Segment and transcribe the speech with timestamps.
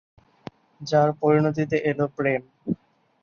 [0.81, 2.41] যার পরিণতিতে এল প্রেম।